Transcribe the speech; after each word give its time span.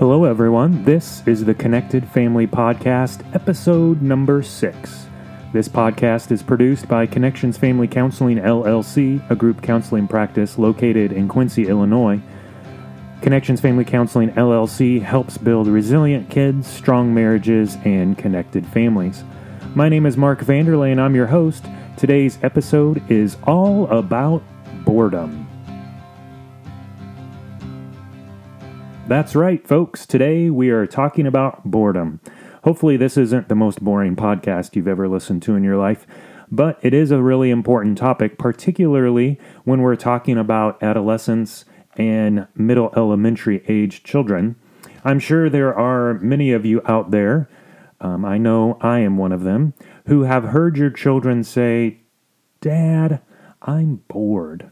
Hello, 0.00 0.24
everyone. 0.24 0.82
This 0.82 1.22
is 1.26 1.44
the 1.44 1.52
Connected 1.52 2.08
Family 2.08 2.46
Podcast, 2.46 3.22
episode 3.34 4.00
number 4.00 4.42
six. 4.42 5.06
This 5.52 5.68
podcast 5.68 6.32
is 6.32 6.42
produced 6.42 6.88
by 6.88 7.04
Connections 7.04 7.58
Family 7.58 7.86
Counseling 7.86 8.38
LLC, 8.38 9.20
a 9.30 9.36
group 9.36 9.60
counseling 9.60 10.08
practice 10.08 10.56
located 10.56 11.12
in 11.12 11.28
Quincy, 11.28 11.68
Illinois. 11.68 12.18
Connections 13.20 13.60
Family 13.60 13.84
Counseling 13.84 14.30
LLC 14.30 15.02
helps 15.02 15.36
build 15.36 15.66
resilient 15.66 16.30
kids, 16.30 16.66
strong 16.66 17.12
marriages, 17.12 17.76
and 17.84 18.16
connected 18.16 18.66
families. 18.68 19.22
My 19.74 19.90
name 19.90 20.06
is 20.06 20.16
Mark 20.16 20.40
Vanderlay, 20.40 20.92
and 20.92 21.00
I'm 21.02 21.14
your 21.14 21.26
host. 21.26 21.66
Today's 21.98 22.38
episode 22.42 23.02
is 23.10 23.36
all 23.46 23.86
about 23.88 24.42
boredom. 24.82 25.49
That's 29.06 29.34
right, 29.34 29.66
folks. 29.66 30.06
Today 30.06 30.50
we 30.50 30.70
are 30.70 30.86
talking 30.86 31.26
about 31.26 31.64
boredom. 31.64 32.20
Hopefully, 32.62 32.96
this 32.96 33.16
isn't 33.16 33.48
the 33.48 33.54
most 33.54 33.82
boring 33.82 34.14
podcast 34.14 34.76
you've 34.76 34.86
ever 34.86 35.08
listened 35.08 35.42
to 35.42 35.56
in 35.56 35.64
your 35.64 35.76
life, 35.76 36.06
but 36.50 36.78
it 36.82 36.94
is 36.94 37.10
a 37.10 37.22
really 37.22 37.50
important 37.50 37.98
topic, 37.98 38.38
particularly 38.38 39.38
when 39.64 39.80
we're 39.80 39.96
talking 39.96 40.38
about 40.38 40.80
adolescents 40.82 41.64
and 41.96 42.46
middle 42.54 42.92
elementary 42.96 43.64
age 43.66 44.04
children. 44.04 44.56
I'm 45.04 45.18
sure 45.18 45.48
there 45.48 45.74
are 45.76 46.14
many 46.14 46.52
of 46.52 46.64
you 46.64 46.82
out 46.86 47.10
there, 47.10 47.48
um, 48.00 48.24
I 48.24 48.38
know 48.38 48.78
I 48.80 49.00
am 49.00 49.16
one 49.16 49.32
of 49.32 49.42
them, 49.42 49.74
who 50.06 50.22
have 50.22 50.44
heard 50.44 50.76
your 50.76 50.90
children 50.90 51.44
say, 51.44 52.00
Dad, 52.60 53.20
I'm 53.62 53.96
bored. 54.08 54.70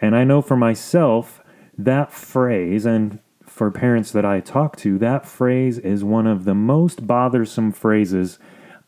And 0.00 0.14
I 0.16 0.24
know 0.24 0.40
for 0.40 0.56
myself, 0.56 1.42
that 1.76 2.12
phrase, 2.12 2.86
and 2.86 3.18
for 3.60 3.70
parents 3.70 4.10
that 4.12 4.24
I 4.24 4.40
talk 4.40 4.76
to, 4.76 4.96
that 5.00 5.26
phrase 5.26 5.76
is 5.76 6.02
one 6.02 6.26
of 6.26 6.46
the 6.46 6.54
most 6.54 7.06
bothersome 7.06 7.72
phrases 7.72 8.38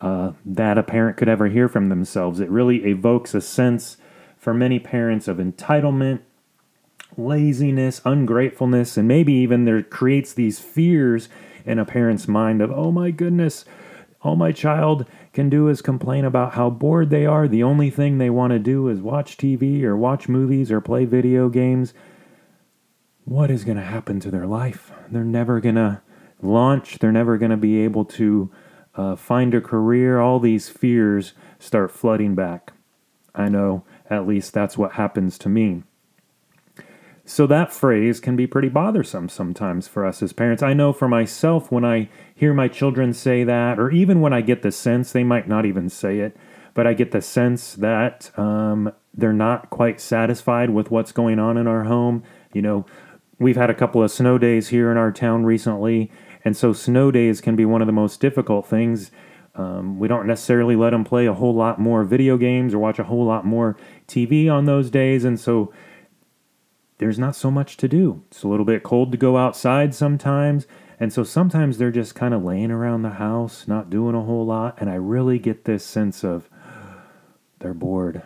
uh, 0.01 0.33
that 0.47 0.79
a 0.79 0.83
parent 0.83 1.19
could 1.19 1.29
ever 1.29 1.48
hear 1.48 1.69
from 1.69 1.91
themselves. 1.91 2.41
It 2.41 2.48
really 2.48 2.87
evokes 2.87 3.34
a 3.34 3.42
sense 3.42 3.98
for 4.39 4.55
many 4.55 4.79
parents 4.79 5.29
of 5.29 5.37
entitlement, 5.37 6.20
laziness, 7.19 8.01
ungratefulness, 8.06 8.97
and 8.97 9.06
maybe 9.06 9.34
even 9.34 9.67
there 9.67 9.83
creates 9.83 10.33
these 10.33 10.59
fears 10.59 11.29
in 11.67 11.79
a 11.79 11.84
parent's 11.84 12.27
mind 12.27 12.62
of, 12.62 12.70
oh 12.70 12.91
my 12.91 13.11
goodness, 13.11 13.67
all 14.23 14.36
my 14.36 14.53
child 14.53 15.07
can 15.34 15.51
do 15.51 15.69
is 15.69 15.83
complain 15.83 16.25
about 16.25 16.55
how 16.55 16.70
bored 16.70 17.11
they 17.11 17.27
are. 17.27 17.47
The 17.47 17.62
only 17.62 17.91
thing 17.91 18.17
they 18.17 18.31
want 18.31 18.55
to 18.55 18.59
do 18.59 18.89
is 18.89 19.03
watch 19.03 19.36
TV 19.36 19.83
or 19.83 19.98
watch 19.98 20.31
movies 20.31 20.73
or 20.73 20.81
play 20.81 21.05
video 21.05 21.51
games 21.51 21.92
what 23.25 23.51
is 23.51 23.65
going 23.65 23.77
to 23.77 23.84
happen 23.84 24.20
to 24.20 24.31
their 24.31 24.47
life? 24.47 24.92
They're 25.11 25.25
never 25.25 25.61
going 25.61 25.77
to 25.77 26.03
launch, 26.41 26.98
they're 26.98 27.12
never 27.12 27.39
going 27.39 27.51
to 27.51 27.56
be 27.56 27.81
able 27.81 28.05
to 28.05 28.51
uh, 28.95 29.17
find 29.17 29.55
a 29.55 29.61
career. 29.61 30.20
All 30.20 30.41
these 30.41 30.69
fears 30.69 31.33
start 31.59 31.91
flooding 31.91 32.34
back. 32.34 32.73
I 33.34 33.48
know 33.48 33.84
at 34.11 34.27
least 34.27 34.53
that's 34.53 34.77
what 34.77 34.92
happens 34.92 35.39
to 35.39 35.48
me. 35.48 35.84
So 37.25 37.47
that 37.47 37.73
phrase 37.73 38.19
can 38.19 38.34
be 38.34 38.48
pretty 38.48 38.69
bothersome 38.69 39.29
sometimes 39.29 39.86
for 39.86 40.05
us 40.05 40.23
as 40.23 40.33
parents. 40.33 40.62
I 40.62 40.75
know 40.75 40.92
for 40.92 41.09
myself 41.09 41.70
when 41.70 41.84
I 41.84 42.09
hear 42.34 42.53
my 42.53 42.67
children 42.67 43.12
say 43.12 43.45
that, 43.45 43.79
or 43.79 43.91
even 43.91 44.20
when 44.20 44.33
I 44.33 44.41
get 44.41 44.62
the 44.62 44.73
sense, 44.73 45.12
they 45.12 45.23
might 45.23 45.47
not 45.47 45.64
even 45.64 45.89
say 45.89 46.19
it, 46.19 46.36
but 46.75 46.86
I 46.86 46.95
get 46.95 47.12
the 47.12 47.23
sense 47.23 47.75
that 47.75 48.36
um, 48.36 48.92
they're 49.14 49.33
not 49.33 49.70
quite 49.70 50.01
satisfied 50.01 50.70
with 50.70 50.91
what's 50.91 51.12
going 51.12 51.39
on 51.39 51.57
in 51.57 51.69
our 51.69 51.84
home. 51.84 52.25
You 52.53 52.62
know, 52.62 52.86
We've 53.43 53.57
had 53.57 53.71
a 53.71 53.75
couple 53.75 54.05
of 54.05 54.12
snow 54.12 54.39
days 54.39 54.69
here 54.69 54.89
in 54.93 54.97
our 54.97 55.11
town 55.11 55.45
recently, 55.45 56.12
and 56.45 56.57
so 56.57 56.73
snow 56.73 57.11
days 57.11 57.41
can 57.41 57.57
be 57.57 57.65
one 57.65 57.83
of 57.83 57.87
the 57.87 57.93
most 57.93 58.21
difficult 58.21 58.69
things. 58.69 59.11
Um, 59.57 59.98
we 59.98 60.07
don't 60.07 60.29
necessarily 60.29 60.77
let 60.77 60.91
them 60.91 61.03
play 61.03 61.27
a 61.27 61.35
whole 61.35 61.52
lot 61.52 61.81
more 61.81 62.05
video 62.05 62.36
games 62.36 62.73
or 62.73 62.79
watch 62.79 63.01
a 63.01 63.05
whole 63.05 63.25
lot 63.25 63.45
more 63.45 63.77
TV 64.07 64.48
on 64.48 64.67
those 64.67 64.91
days, 64.91 65.25
and 65.25 65.41
so 65.41 65.73
there's 66.98 67.19
not 67.19 67.35
so 67.35 67.51
much 67.51 67.77
to 67.79 67.89
do. 67.89 68.23
It's 68.31 68.45
a 68.45 68.48
little 68.48 68.64
bit 68.64 68.85
cold 68.85 69.11
to 69.11 69.19
go 69.19 69.36
outside 69.36 69.92
sometimes, 69.92 70.69
and 71.01 71.13
so 71.13 71.25
sometimes 71.25 71.79
they're 71.79 71.91
just 71.91 72.14
kind 72.14 72.35
of 72.35 72.45
laying 72.45 72.70
around 72.70 73.02
the 73.02 73.11
house, 73.11 73.67
not 73.67 73.91
doing 73.91 74.14
a 74.14 74.23
whole 74.23 74.47
lot, 74.47 74.77
and 74.79 74.89
I 74.89 74.95
really 74.95 75.41
get 75.41 75.64
this 75.64 75.85
sense 75.85 76.23
of 76.23 76.48
they're 77.58 77.75
bored. 77.75 78.23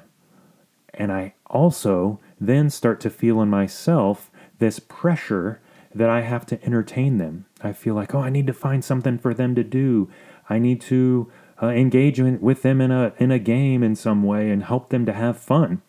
And 0.92 1.10
I 1.10 1.32
also 1.46 2.20
then 2.38 2.68
start 2.68 3.00
to 3.00 3.08
feel 3.08 3.40
in 3.40 3.48
myself 3.48 4.30
this 4.58 4.78
pressure 4.78 5.60
that 5.94 6.10
I 6.10 6.20
have 6.20 6.44
to 6.46 6.62
entertain 6.64 7.18
them. 7.18 7.46
I 7.62 7.72
feel 7.72 7.94
like, 7.94 8.14
oh, 8.14 8.20
I 8.20 8.30
need 8.30 8.46
to 8.46 8.52
find 8.52 8.84
something 8.84 9.18
for 9.18 9.32
them 9.32 9.54
to 9.54 9.64
do. 9.64 10.10
I 10.48 10.58
need 10.58 10.80
to 10.82 11.30
uh, 11.62 11.68
engage 11.68 12.20
in, 12.20 12.40
with 12.40 12.62
them 12.62 12.80
in 12.80 12.90
a 12.90 13.14
in 13.18 13.30
a 13.30 13.38
game 13.38 13.82
in 13.82 13.96
some 13.96 14.22
way 14.22 14.50
and 14.50 14.62
help 14.62 14.90
them 14.90 15.06
to 15.06 15.12
have 15.12 15.38
fun. 15.38 15.80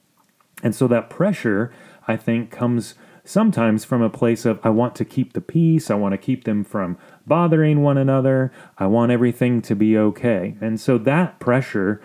And 0.64 0.74
so 0.74 0.88
that 0.88 1.10
pressure, 1.10 1.72
I 2.08 2.16
think, 2.16 2.52
comes 2.52 2.96
sometimes 3.24 3.84
from 3.84 4.02
a 4.02 4.10
place 4.10 4.46
of 4.46 4.60
I 4.64 4.70
want 4.70 4.96
to 4.96 5.06
keep 5.06 5.34
the 5.34 5.42
peace. 5.42 5.92
I 5.92 5.96
want 5.96 6.14
to 6.14 6.18
keep 6.18 6.46
them 6.46 6.64
from 6.64 6.98
bothering 7.28 7.84
one 7.84 7.98
another. 7.98 8.52
I 8.78 8.88
want 8.88 9.12
everything 9.12 9.62
to 9.64 9.76
be 9.76 9.98
okay. 9.98 10.56
And 10.62 10.80
so 10.80 10.98
that 11.00 11.40
pressure, 11.40 12.02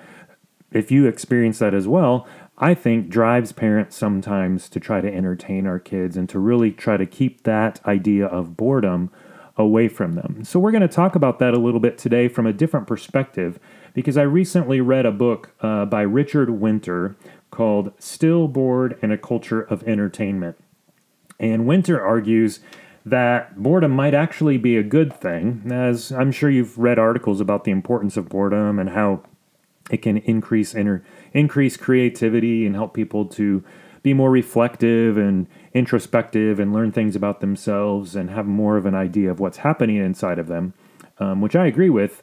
if 0.73 0.91
you 0.91 1.07
experience 1.07 1.61
that 1.61 1.75
as 1.75 1.87
well, 1.87 2.27
I 2.59 2.75
think 2.75 3.09
drives 3.09 3.53
parents 3.53 3.97
sometimes 3.97 4.69
to 4.69 4.81
try 4.81 5.01
to 5.01 5.13
entertain 5.13 5.67
our 5.67 5.79
kids 5.79 6.17
and 6.17 6.29
to 6.29 6.39
really 6.39 6.71
try 6.71 6.97
to 6.97 7.07
keep 7.07 7.43
that 7.45 7.85
idea 7.87 8.27
of 8.27 8.57
boredom 8.57 9.11
away 9.57 9.89
from 9.89 10.13
them. 10.15 10.45
So, 10.45 10.59
we're 10.59 10.71
going 10.71 10.83
to 10.83 10.89
talk 10.89 11.15
about 11.15 11.39
that 11.39 11.55
a 11.55 11.59
little 11.59 11.81
bit 11.81 11.99
today 11.99 12.29
from 12.29 12.47
a 12.47 12.53
different 12.53 12.87
perspective 12.87 13.59
because 13.95 14.17
I 14.17 14.23
recently 14.23 14.81
read 14.81 15.07
a 15.07 15.13
book 15.13 15.51
uh, 15.61 15.85
by 15.87 16.03
Richard 16.03 16.51
Winter 16.51 17.17
called 17.51 17.93
Still 17.99 18.49
Bored 18.49 18.99
in 19.03 19.11
a 19.11 19.19
Culture 19.19 19.61
of 19.61 19.83
Entertainment. 19.85 20.57
And 21.39 21.67
Winter 21.67 22.01
argues 22.01 22.61
that 23.05 23.61
boredom 23.61 23.91
might 23.91 24.15
actually 24.15 24.59
be 24.59 24.77
a 24.77 24.83
good 24.83 25.13
thing, 25.13 25.63
as 25.71 26.13
I'm 26.13 26.33
sure 26.33 26.49
you've 26.49 26.79
read 26.79 26.99
articles 26.99 27.41
about 27.41 27.65
the 27.65 27.73
importance 27.73 28.17
of 28.17 28.29
boredom 28.29 28.79
and 28.79 28.91
how 28.91 29.23
it 29.91 29.99
can 29.99 30.19
increase 30.19 30.75
inner 30.75 31.05
increase 31.33 31.77
creativity 31.77 32.67
and 32.67 32.75
help 32.75 32.95
people 32.95 33.27
to 33.27 33.65
be 34.03 34.15
more 34.15 34.31
reflective 34.31 35.17
and 35.17 35.47
introspective 35.75 36.59
and 36.59 36.73
learn 36.73 36.91
things 36.93 37.15
about 37.15 37.41
themselves 37.41 38.17
and 38.17 38.31
have 38.31 38.47
more 38.47 38.77
of 38.77 38.85
an 38.85 38.95
idea 38.95 39.31
of 39.31 39.39
what's 39.39 39.59
happening 39.59 39.97
inside 39.97 40.39
of 40.39 40.49
them, 40.49 40.75
um, 41.19 41.41
which 41.41 41.55
I 41.55 41.67
agree 41.67 41.91
with. 41.91 42.23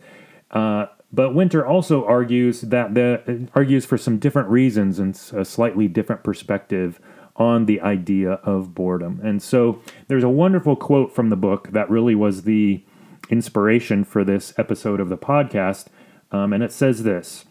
Uh, 0.51 0.87
but 1.11 1.33
Winter 1.33 1.65
also 1.65 2.05
argues 2.05 2.61
that 2.61 2.93
the 2.93 3.49
argues 3.55 3.85
for 3.85 3.97
some 3.97 4.19
different 4.19 4.49
reasons 4.49 4.99
and 4.99 5.19
a 5.33 5.43
slightly 5.43 5.87
different 5.87 6.23
perspective 6.23 6.99
on 7.35 7.65
the 7.65 7.81
idea 7.81 8.33
of 8.43 8.75
boredom. 8.75 9.19
And 9.23 9.41
so 9.41 9.81
there's 10.07 10.23
a 10.23 10.29
wonderful 10.29 10.75
quote 10.75 11.15
from 11.15 11.29
the 11.29 11.37
book 11.37 11.71
that 11.71 11.89
really 11.89 12.13
was 12.13 12.43
the 12.43 12.83
inspiration 13.29 14.03
for 14.03 14.23
this 14.23 14.53
episode 14.57 14.99
of 14.99 15.09
the 15.09 15.17
podcast. 15.17 15.87
Um, 16.31 16.53
and 16.53 16.61
it 16.61 16.71
says 16.71 17.03
this 17.03 17.45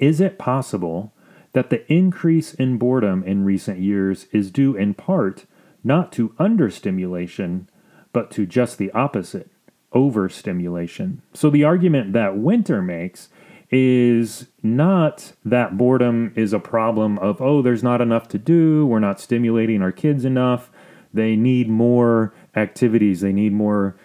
is 0.00 0.20
it 0.20 0.38
possible 0.38 1.12
that 1.52 1.70
the 1.70 1.90
increase 1.92 2.54
in 2.54 2.78
boredom 2.78 3.22
in 3.22 3.44
recent 3.44 3.78
years 3.78 4.26
is 4.32 4.50
due 4.50 4.74
in 4.74 4.94
part 4.94 5.46
not 5.84 6.12
to 6.12 6.34
understimulation, 6.38 7.68
but 8.12 8.30
to 8.32 8.46
just 8.46 8.78
the 8.78 8.90
opposite 8.92 9.50
overstimulation? 9.92 11.22
So 11.32 11.50
the 11.50 11.64
argument 11.64 12.12
that 12.14 12.36
Winter 12.36 12.82
makes 12.82 13.28
is 13.70 14.46
not 14.62 15.32
that 15.44 15.76
boredom 15.76 16.32
is 16.34 16.52
a 16.52 16.58
problem 16.58 17.18
of, 17.18 17.40
oh, 17.40 17.62
there's 17.62 17.82
not 17.82 18.00
enough 18.00 18.26
to 18.28 18.38
do, 18.38 18.84
we're 18.86 18.98
not 18.98 19.20
stimulating 19.20 19.80
our 19.80 19.92
kids 19.92 20.24
enough, 20.24 20.70
they 21.12 21.36
need 21.36 21.68
more 21.68 22.34
activities, 22.56 23.20
they 23.20 23.32
need 23.32 23.52
more 23.52 23.96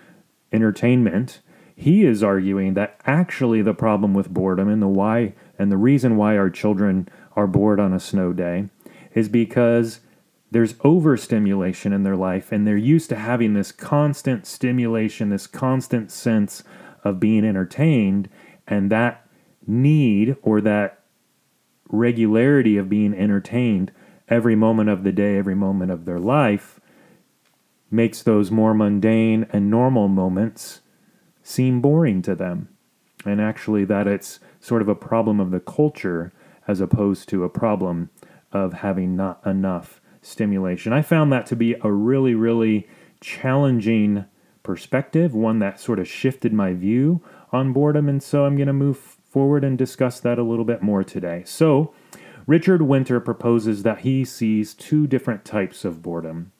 entertainment. 0.52 1.42
He 1.76 2.06
is 2.06 2.24
arguing 2.24 2.76
that 2.76 3.02
actually 3.06 3.62
the 3.62 3.74
problem 3.74 4.14
with 4.14 4.34
boredom 4.34 4.70
and 4.70 4.82
the 4.82 4.88
why 4.88 5.34
and 5.58 5.72
the 5.72 5.78
reason 5.78 6.18
why 6.18 6.38
our 6.38 6.50
children 6.50 7.08
are 7.36 7.48
bored 7.48 7.80
on 7.80 7.94
a 7.94 8.00
snow 8.00 8.34
day 8.34 8.70
is 9.14 9.30
because 9.30 10.02
there's 10.52 10.76
overstimulation 10.84 11.92
in 11.92 12.04
their 12.04 12.16
life 12.16 12.52
and 12.52 12.66
they're 12.66 12.78
used 12.78 13.10
to 13.10 13.16
having 13.16 13.54
this 13.54 13.72
constant 13.72 14.46
stimulation, 14.46 15.30
this 15.30 15.48
constant 15.48 16.12
sense 16.12 16.64
of 17.04 17.20
being 17.20 17.46
entertained, 17.46 18.30
and 18.68 18.92
that 18.92 19.28
need 19.68 20.36
or 20.42 20.62
that 20.62 21.04
regularity 21.90 22.78
of 22.78 22.90
being 22.90 23.14
entertained 23.14 23.92
every 24.28 24.56
moment 24.56 24.90
of 24.90 25.04
the 25.04 25.12
day, 25.12 25.38
every 25.38 25.56
moment 25.56 25.92
of 25.92 26.06
their 26.06 26.20
life 26.20 26.80
makes 27.92 28.24
those 28.24 28.52
more 28.52 28.74
mundane 28.74 29.46
and 29.52 29.70
normal 29.70 30.08
moments 30.08 30.82
seem 31.44 31.82
boring 31.82 32.22
to 32.22 32.36
them. 32.36 32.70
And 33.26 33.42
actually, 33.42 33.86
that 33.86 34.08
it's 34.08 34.40
sort 34.66 34.82
of 34.82 34.90
a 34.90 34.96
problem 34.96 35.40
of 35.40 35.52
the 35.52 35.60
culture 35.60 36.34
as 36.68 36.82
opposed 36.82 37.30
to 37.30 37.44
a 37.44 37.50
problem 37.50 38.10
of 38.52 38.74
having 38.74 39.16
not 39.16 39.46
enough 39.46 40.02
stimulation. 40.24 40.92
I 40.92 41.04
found 41.04 41.32
that 41.32 41.46
to 41.48 41.56
be 41.56 41.76
a 41.84 41.92
really, 41.92 42.34
really 42.34 42.88
challenging 43.22 44.26
perspective, 44.64 45.36
one 45.36 45.60
that 45.60 45.80
sort 45.80 46.00
of 46.00 46.08
shifted 46.08 46.52
my 46.52 46.74
view 46.74 47.22
on 47.52 47.74
boredom. 47.74 48.10
And 48.10 48.24
so 48.24 48.46
I'm 48.46 48.56
going 48.56 48.66
to 48.66 48.74
move 48.74 48.98
forward 48.98 49.64
and 49.64 49.78
discuss 49.78 50.20
that 50.22 50.40
a 50.40 50.44
little 50.44 50.66
bit 50.66 50.82
more 50.82 51.04
today. 51.04 51.44
So, 51.46 51.94
Richard 52.48 52.82
Winter 52.82 53.20
proposes 53.20 53.84
that 53.84 54.00
he 54.00 54.24
sees 54.26 54.74
two 54.74 55.08
different 55.08 55.46
types 55.46 55.84
of 55.84 56.02
boredom. 56.02 56.52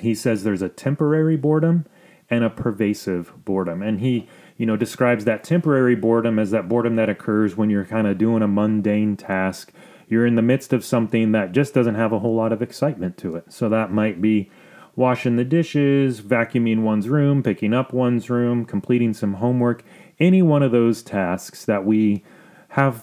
He 0.00 0.14
says 0.14 0.42
there's 0.42 0.62
a 0.62 0.70
temporary 0.70 1.36
boredom 1.36 1.86
and 2.30 2.44
a 2.44 2.50
pervasive 2.50 3.32
boredom. 3.44 3.82
And 3.82 4.00
he, 4.00 4.26
you 4.62 4.66
know, 4.66 4.76
describes 4.76 5.24
that 5.24 5.42
temporary 5.42 5.96
boredom 5.96 6.38
as 6.38 6.52
that 6.52 6.68
boredom 6.68 6.94
that 6.94 7.08
occurs 7.08 7.56
when 7.56 7.68
you're 7.68 7.84
kind 7.84 8.06
of 8.06 8.16
doing 8.16 8.44
a 8.44 8.46
mundane 8.46 9.16
task. 9.16 9.72
You're 10.06 10.24
in 10.24 10.36
the 10.36 10.40
midst 10.40 10.72
of 10.72 10.84
something 10.84 11.32
that 11.32 11.50
just 11.50 11.74
doesn't 11.74 11.96
have 11.96 12.12
a 12.12 12.20
whole 12.20 12.36
lot 12.36 12.52
of 12.52 12.62
excitement 12.62 13.18
to 13.18 13.34
it. 13.34 13.52
So 13.52 13.68
that 13.70 13.90
might 13.90 14.22
be 14.22 14.52
washing 14.94 15.34
the 15.34 15.44
dishes, 15.44 16.20
vacuuming 16.20 16.82
one's 16.82 17.08
room, 17.08 17.42
picking 17.42 17.74
up 17.74 17.92
one's 17.92 18.30
room, 18.30 18.64
completing 18.64 19.14
some 19.14 19.34
homework, 19.34 19.82
any 20.20 20.42
one 20.42 20.62
of 20.62 20.70
those 20.70 21.02
tasks 21.02 21.64
that 21.64 21.84
we 21.84 22.22
have 22.68 23.02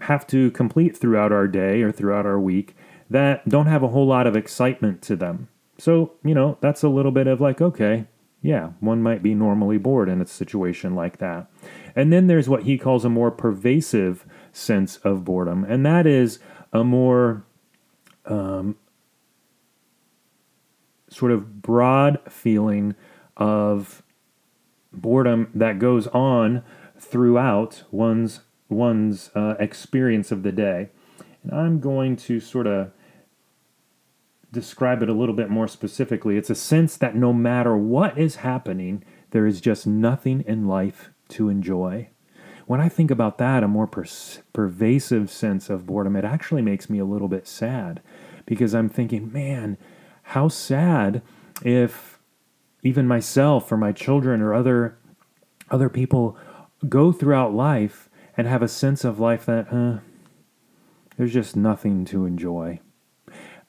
have 0.00 0.26
to 0.26 0.50
complete 0.50 0.94
throughout 0.94 1.32
our 1.32 1.48
day 1.48 1.80
or 1.80 1.90
throughout 1.90 2.26
our 2.26 2.38
week 2.38 2.76
that 3.08 3.48
don't 3.48 3.64
have 3.64 3.82
a 3.82 3.88
whole 3.88 4.06
lot 4.06 4.26
of 4.26 4.36
excitement 4.36 5.00
to 5.00 5.16
them. 5.16 5.48
So, 5.78 6.12
you 6.22 6.34
know, 6.34 6.58
that's 6.60 6.82
a 6.82 6.88
little 6.90 7.12
bit 7.12 7.26
of 7.26 7.40
like, 7.40 7.62
okay, 7.62 8.04
yeah, 8.40 8.70
one 8.80 9.02
might 9.02 9.22
be 9.22 9.34
normally 9.34 9.78
bored 9.78 10.08
in 10.08 10.20
a 10.20 10.26
situation 10.26 10.94
like 10.94 11.18
that. 11.18 11.50
And 11.96 12.12
then 12.12 12.28
there's 12.28 12.48
what 12.48 12.62
he 12.62 12.78
calls 12.78 13.04
a 13.04 13.08
more 13.08 13.30
pervasive 13.30 14.24
sense 14.52 14.96
of 14.98 15.24
boredom, 15.24 15.64
and 15.64 15.84
that 15.84 16.06
is 16.06 16.38
a 16.72 16.84
more 16.84 17.44
um, 18.26 18.76
sort 21.08 21.32
of 21.32 21.62
broad 21.62 22.20
feeling 22.30 22.94
of 23.36 24.02
boredom 24.92 25.50
that 25.54 25.78
goes 25.78 26.06
on 26.08 26.62
throughout 26.98 27.84
one's 27.90 28.40
one's 28.68 29.30
uh, 29.34 29.54
experience 29.58 30.30
of 30.30 30.42
the 30.42 30.52
day. 30.52 30.90
And 31.42 31.52
I'm 31.52 31.80
going 31.80 32.16
to 32.16 32.38
sort 32.38 32.66
of 32.66 32.92
describe 34.52 35.02
it 35.02 35.08
a 35.08 35.14
little 35.14 35.34
bit 35.34 35.50
more 35.50 35.68
specifically. 35.68 36.36
It's 36.36 36.50
a 36.50 36.54
sense 36.54 36.96
that 36.96 37.14
no 37.14 37.32
matter 37.32 37.76
what 37.76 38.16
is 38.18 38.36
happening, 38.36 39.04
there 39.30 39.46
is 39.46 39.60
just 39.60 39.86
nothing 39.86 40.42
in 40.46 40.66
life 40.66 41.10
to 41.30 41.48
enjoy. 41.48 42.08
When 42.66 42.80
I 42.80 42.88
think 42.88 43.10
about 43.10 43.38
that, 43.38 43.62
a 43.62 43.68
more 43.68 43.86
per- 43.86 44.04
pervasive 44.52 45.30
sense 45.30 45.70
of 45.70 45.86
boredom, 45.86 46.16
it 46.16 46.24
actually 46.24 46.62
makes 46.62 46.90
me 46.90 46.98
a 46.98 47.04
little 47.04 47.28
bit 47.28 47.46
sad 47.46 48.02
because 48.46 48.74
I'm 48.74 48.88
thinking, 48.88 49.32
man, 49.32 49.78
how 50.22 50.48
sad 50.48 51.22
if 51.62 52.18
even 52.82 53.06
myself 53.06 53.70
or 53.72 53.76
my 53.76 53.92
children 53.92 54.40
or 54.40 54.54
other 54.54 54.98
other 55.70 55.88
people 55.88 56.36
go 56.88 57.12
throughout 57.12 57.52
life 57.52 58.08
and 58.36 58.46
have 58.46 58.62
a 58.62 58.68
sense 58.68 59.04
of 59.04 59.18
life 59.18 59.46
that 59.46 59.72
uh, 59.72 59.98
there's 61.16 61.32
just 61.32 61.56
nothing 61.56 62.04
to 62.06 62.24
enjoy. 62.24 62.80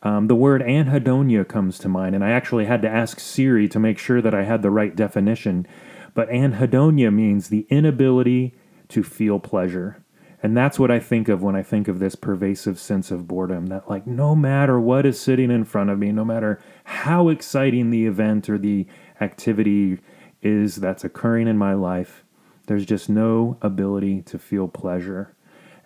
Um, 0.02 0.28
the 0.28 0.36
word 0.36 0.62
anhedonia 0.62 1.48
comes 1.48 1.78
to 1.80 1.90
mind, 1.90 2.16
and 2.16 2.24
I 2.24 2.32
actually 2.32 2.66
had 2.66 2.82
to 2.84 2.90
ask 2.90 3.20
Siri 3.20 3.68
to 3.70 3.80
make 3.80 3.98
sure 3.98 4.22
that 4.22 4.34
I 4.34 4.44
had 4.44 4.62
the 4.62 4.72
right 4.72 4.96
definition. 4.96 5.68
But 6.14 6.30
anhedonia 6.30 7.14
means 7.14 7.50
the 7.50 7.68
inability 7.70 8.56
to 8.90 9.04
feel 9.04 9.40
pleasure. 9.40 10.04
And 10.42 10.56
that's 10.56 10.80
what 10.80 10.90
I 10.90 11.00
think 11.00 11.28
of 11.28 11.44
when 11.44 11.56
I 11.56 11.64
think 11.64 11.90
of 11.90 12.00
this 12.00 12.16
pervasive 12.16 12.80
sense 12.80 13.12
of 13.12 13.28
boredom 13.28 13.68
that, 13.68 13.90
like, 13.90 14.08
no 14.08 14.36
matter 14.36 14.80
what 14.80 15.06
is 15.06 15.20
sitting 15.20 15.52
in 15.52 15.66
front 15.66 15.90
of 15.90 16.00
me, 16.00 16.14
no 16.14 16.24
matter 16.24 16.62
how 16.86 17.28
exciting 17.28 17.90
the 17.90 18.06
event 18.06 18.50
or 18.50 18.58
the 18.58 18.88
activity 19.20 20.00
is 20.42 20.78
that's 20.78 21.04
occurring 21.04 21.50
in 21.50 21.58
my 21.58 21.74
life, 21.74 22.24
there's 22.68 22.86
just 22.86 23.10
no 23.10 23.58
ability 23.62 24.22
to 24.22 24.40
feel 24.40 24.70
pleasure. 24.70 25.36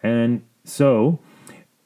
And 0.03 0.43
so, 0.63 1.19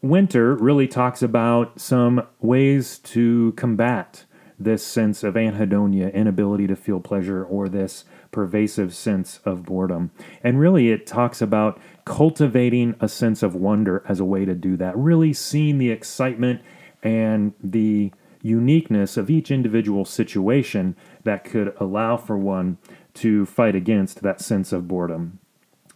Winter 0.10 0.56
really 0.56 0.88
talks 0.88 1.22
about 1.22 1.80
some 1.80 2.26
ways 2.40 3.00
to 3.00 3.54
combat 3.58 4.24
this 4.60 4.84
sense 4.84 5.24
of 5.24 5.36
anhedonia, 5.36 6.14
inability 6.14 6.66
to 6.68 6.76
feel 6.76 7.00
pleasure, 7.00 7.44
or 7.44 7.70
this 7.70 8.06
pervasive 8.32 8.94
sense 8.96 9.40
of 9.46 9.64
boredom. 9.64 10.12
And 10.44 10.60
really, 10.60 10.90
it 10.90 11.06
talks 11.06 11.42
about 11.42 11.80
cultivating 12.06 12.96
a 13.00 13.08
sense 13.08 13.44
of 13.44 13.54
wonder 13.54 14.04
as 14.08 14.20
a 14.20 14.26
way 14.26 14.46
to 14.46 14.56
do 14.56 14.78
that, 14.78 14.98
really 14.98 15.34
seeing 15.34 15.78
the 15.78 15.92
excitement 15.92 16.62
and 17.04 17.54
the 17.62 18.12
uniqueness 18.42 19.18
of 19.18 19.30
each 19.30 19.52
individual 19.52 20.06
situation 20.06 20.96
that 21.24 21.44
could 21.44 21.76
allow 21.80 22.18
for 22.18 22.38
one 22.38 22.78
to 23.14 23.46
fight 23.46 23.76
against 23.76 24.22
that 24.22 24.42
sense 24.42 24.72
of 24.72 24.88
boredom. 24.88 25.40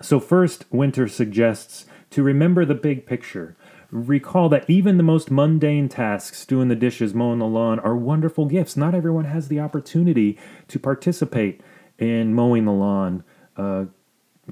So, 0.02 0.20
first, 0.20 0.66
Winter 0.72 1.08
suggests 1.08 1.86
to 2.12 2.24
remember 2.24 2.66
the 2.66 2.76
big 2.76 3.06
picture 3.06 3.56
recall 3.92 4.50
that 4.50 4.70
even 4.70 4.98
the 4.98 5.04
most 5.04 5.30
mundane 5.30 5.90
tasks, 5.90 6.46
doing 6.46 6.70
the 6.70 6.76
dishes, 6.76 7.14
mowing 7.14 7.40
the 7.40 7.46
lawn, 7.46 7.80
are 7.80 7.96
wonderful 7.96 8.46
gifts. 8.46 8.78
Not 8.78 8.96
everyone 8.96 9.26
has 9.26 9.50
the 9.50 9.60
opportunity 9.60 10.40
to 10.70 10.80
participate 10.80 11.62
in 12.00 12.34
mowing 12.34 12.66
the 12.66 12.72
lawn, 12.72 13.24
uh, 13.58 13.86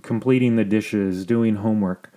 completing 0.01 0.55
the 0.55 0.65
dishes, 0.65 1.25
doing 1.25 1.55
homework. 1.55 2.13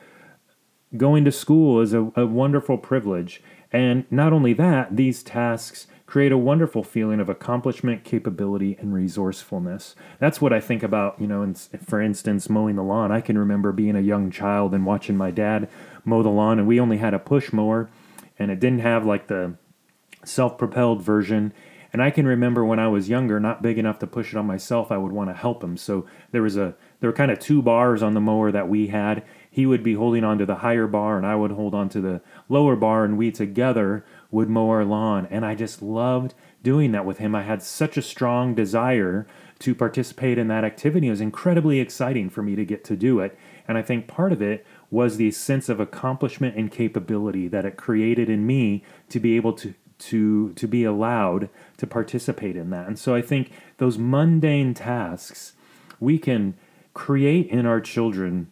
Going 0.97 1.25
to 1.25 1.33
school 1.33 1.81
is 1.81 1.95
a, 1.95 2.13
a 2.17 2.27
wonderful 2.27 2.77
privilege. 2.77 3.43
And 3.71 4.05
not 4.11 4.33
only 4.33 4.53
that, 4.55 4.97
these 4.97 5.23
tasks 5.23 5.87
create 6.13 6.31
a 6.31 6.37
wonderful 6.37 6.83
feeling 6.83 7.21
of 7.21 7.31
accomplishment, 7.31 8.05
capability, 8.05 8.77
and 8.79 8.93
resourcefulness. 8.93 9.95
That's 10.19 10.43
what 10.43 10.53
I 10.53 10.61
think 10.61 10.83
about, 10.83 11.19
you 11.19 11.27
know, 11.27 11.55
for 11.87 12.03
instance, 12.03 12.51
mowing 12.51 12.77
the 12.77 12.83
lawn. 12.83 13.11
I 13.11 13.23
can 13.23 13.39
remember 13.39 13.73
being 13.73 13.97
a 13.97 14.01
young 14.03 14.31
child 14.31 14.75
and 14.75 14.85
watching 14.85 15.17
my 15.17 15.31
dad 15.31 15.71
mow 16.05 16.23
the 16.23 16.29
lawn, 16.29 16.59
and 16.59 16.69
we 16.69 16.79
only 16.79 16.99
had 16.99 17.15
a 17.15 17.19
push 17.19 17.51
mower, 17.51 17.89
and 18.39 18.51
it 18.51 18.61
didn't 18.61 18.81
have 18.81 19.07
like 19.07 19.29
the 19.29 19.55
self 20.23 20.59
propelled 20.59 21.01
version. 21.01 21.55
And 21.95 22.03
I 22.03 22.11
can 22.11 22.27
remember 22.27 22.63
when 22.63 22.79
I 22.79 22.89
was 22.89 23.09
younger, 23.09 23.41
not 23.41 23.63
big 23.63 23.79
enough 23.79 23.99
to 24.01 24.07
push 24.07 24.35
it 24.35 24.37
on 24.37 24.47
myself, 24.47 24.93
I 24.93 24.99
would 24.99 25.13
want 25.13 25.31
to 25.31 25.35
help 25.35 25.65
him. 25.65 25.79
So 25.79 26.05
there 26.31 26.43
was 26.43 26.59
a 26.59 26.75
there 27.01 27.09
were 27.09 27.17
kind 27.17 27.31
of 27.31 27.39
two 27.39 27.63
bars 27.63 28.03
on 28.03 28.13
the 28.13 28.21
mower 28.21 28.53
that 28.53 28.69
we 28.69 28.89
had. 28.89 29.25
He 29.51 29.67
would 29.67 29.83
be 29.83 29.95
holding 29.95 30.25
onto 30.25 30.47
the 30.47 30.57
higher 30.57 30.87
bar 30.87 31.17
and 31.17 31.27
I 31.27 31.37
would 31.37 31.53
hold 31.53 31.75
onto 31.75 32.01
the 32.01 32.21
lower 32.49 32.77
bar 32.77 33.05
and 33.05 33.19
we 33.19 33.31
together 33.31 34.05
would 34.33 34.49
mow 34.49 34.69
our 34.71 34.85
lawn. 34.85 35.29
And 35.31 35.47
I 35.47 35.55
just 35.55 35.81
loved 35.81 36.35
doing 36.65 36.91
that 36.93 37.07
with 37.07 37.19
him. 37.19 37.37
I 37.37 37.43
had 37.43 37.63
such 37.63 37.97
a 37.97 38.03
strong 38.03 38.55
desire 38.55 39.27
to 39.61 39.75
participate 39.77 40.39
in 40.39 40.49
that 40.49 40.65
activity. 40.65 41.07
It 41.07 41.11
was 41.11 41.21
incredibly 41.21 41.79
exciting 41.79 42.31
for 42.31 42.43
me 42.43 42.57
to 42.57 42.65
get 42.65 42.83
to 42.85 42.97
do 42.97 43.21
it. 43.21 43.39
And 43.69 43.79
I 43.79 43.83
think 43.83 44.09
part 44.09 44.33
of 44.33 44.43
it 44.43 44.67
was 44.91 45.17
the 45.17 45.31
sense 45.31 45.69
of 45.69 45.79
accomplishment 45.79 46.57
and 46.57 46.71
capability 46.71 47.47
that 47.47 47.65
it 47.65 47.77
created 47.77 48.29
in 48.29 48.45
me 48.45 48.83
to 49.11 49.21
be 49.21 49.37
able 49.37 49.53
to 49.53 49.75
to 49.99 50.53
to 50.55 50.67
be 50.67 50.83
allowed 50.83 51.49
to 51.77 51.87
participate 51.87 52.57
in 52.57 52.71
that. 52.71 52.89
And 52.89 52.99
so 52.99 53.15
I 53.15 53.23
think 53.23 53.53
those 53.79 53.99
mundane 53.99 54.75
tasks 54.75 55.53
we 56.01 56.19
can 56.19 56.55
create 56.93 57.47
in 57.47 57.67
our 57.67 57.81
children 57.81 58.51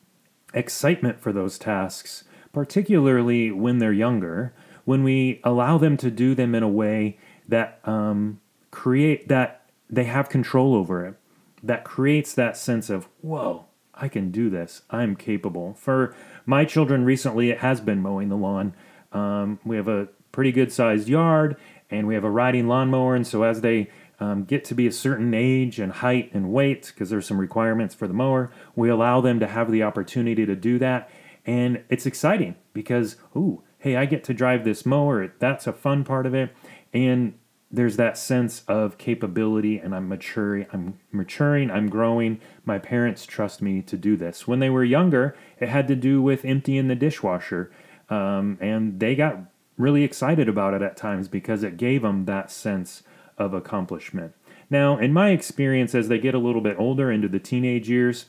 excitement 0.54 1.20
for 1.20 1.32
those 1.32 1.58
tasks, 1.58 2.25
particularly 2.52 3.50
when 3.50 3.78
they're 3.78 3.92
younger, 3.92 4.52
when 4.84 5.02
we 5.02 5.40
allow 5.44 5.78
them 5.78 5.96
to 5.99 6.10
do 6.10 6.34
them 6.34 6.54
in 6.54 6.62
a 6.62 6.68
way 6.68 7.18
that 7.49 7.80
um, 7.84 8.40
create 8.70 9.28
that 9.28 9.62
they 9.88 10.04
have 10.04 10.28
control 10.28 10.75
over 10.75 11.04
it, 11.06 11.14
that 11.62 11.84
creates 11.84 12.32
that 12.34 12.56
sense 12.56 12.88
of, 12.88 13.08
whoa, 13.20 13.66
I 13.94 14.08
can 14.08 14.30
do 14.30 14.49
this. 14.49 14.82
I'm 14.90 15.16
capable. 15.16 15.75
For 15.75 16.14
my 16.46 16.64
children 16.64 17.04
recently, 17.04 17.50
it 17.50 17.58
has 17.58 17.80
been 17.80 18.00
mowing 18.00 18.28
the 18.28 18.37
lawn. 18.37 18.75
Um, 19.12 19.58
we 19.64 19.76
have 19.76 19.88
a 19.88 20.08
pretty 20.32 20.52
good 20.52 20.72
sized 20.72 21.08
yard 21.08 21.56
and 21.90 22.06
we 22.06 22.14
have 22.14 22.25
a 22.25 22.30
riding 22.30 22.68
lawnmower. 22.68 23.14
And 23.14 23.26
so 23.26 23.42
as 23.42 23.60
they 23.60 23.90
um, 24.20 24.44
get 24.44 24.64
to 24.66 24.75
be 24.75 24.87
a 24.87 24.92
certain 24.92 25.34
age 25.34 25.78
and 25.78 25.92
height 25.92 26.30
and 26.32 26.52
weight, 26.52 26.87
because 26.87 27.10
there's 27.10 27.26
some 27.26 27.40
requirements 27.40 27.94
for 27.94 28.06
the 28.06 28.14
mower, 28.14 28.50
we 28.76 28.88
allow 28.88 29.20
them 29.20 29.40
to 29.40 29.46
have 29.46 29.70
the 29.72 29.82
opportunity 29.82 30.46
to 30.46 30.54
do 30.54 30.78
that. 30.78 31.10
And 31.44 31.82
it's 31.88 32.06
exciting 32.06 32.54
because, 32.72 33.16
ooh, 33.34 33.62
hey, 33.80 33.96
I 33.96 34.06
get 34.06 34.22
to 34.25 34.34
drive 34.34 34.64
this 34.64 34.87
mower. 34.87 35.32
That's 35.38 35.66
a 35.66 35.72
fun 35.72 36.04
part 36.04 36.26
of 36.26 36.34
it. 36.34 36.54
And 36.92 37.34
there's 37.70 37.96
that 37.96 38.18
sense 38.18 38.62
of 38.66 38.99
capability 38.99 39.78
and 39.78 39.94
I'm 39.94 40.08
maturing, 40.08 40.66
I'm 40.72 40.99
maturing, 41.12 41.70
I'm 41.70 41.88
growing. 41.88 42.40
My 42.64 42.78
parents 42.78 43.25
trust 43.25 43.62
me 43.62 43.80
to 43.82 43.96
do 43.96 44.16
this. 44.16 44.46
When 44.46 44.58
they 44.58 44.70
were 44.70 44.84
younger, 44.84 45.37
it 45.58 45.68
had 45.68 45.87
to 45.88 45.96
do 45.96 46.20
with 46.20 46.44
emptying 46.44 46.88
the 46.88 46.94
dishwasher. 46.94 47.70
Um, 48.08 48.58
and 48.60 48.99
they 48.99 49.14
got 49.14 49.38
really 49.78 50.02
excited 50.02 50.49
about 50.49 50.75
it 50.75 50.82
at 50.82 50.96
times 50.96 51.28
because 51.28 51.62
it 51.62 51.76
gave 51.76 52.02
them 52.02 52.25
that 52.26 52.50
sense 52.50 53.02
of 53.38 53.54
accomplishment. 53.54 54.34
Now, 54.68 54.99
in 54.99 55.12
my 55.12 55.30
experience, 55.30 55.94
as 55.94 56.08
they 56.08 56.18
get 56.18 56.34
a 56.34 56.38
little 56.38 56.60
bit 56.60 56.76
older 56.78 57.10
into 57.10 57.28
the 57.28 57.40
teenage 57.40 57.88
years, 57.88 58.26